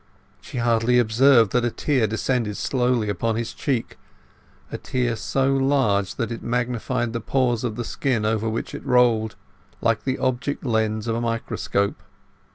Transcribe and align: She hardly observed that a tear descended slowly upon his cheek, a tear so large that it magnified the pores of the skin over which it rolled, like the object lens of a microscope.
She 0.41 0.57
hardly 0.57 0.97
observed 0.97 1.51
that 1.51 1.63
a 1.63 1.69
tear 1.69 2.07
descended 2.07 2.57
slowly 2.57 3.07
upon 3.07 3.35
his 3.35 3.53
cheek, 3.53 3.99
a 4.71 4.79
tear 4.79 5.15
so 5.15 5.53
large 5.55 6.15
that 6.15 6.31
it 6.31 6.41
magnified 6.41 7.13
the 7.13 7.21
pores 7.21 7.63
of 7.63 7.75
the 7.75 7.85
skin 7.85 8.25
over 8.25 8.49
which 8.49 8.73
it 8.73 8.83
rolled, 8.83 9.35
like 9.79 10.03
the 10.03 10.17
object 10.17 10.65
lens 10.65 11.05
of 11.07 11.15
a 11.15 11.21
microscope. 11.21 12.01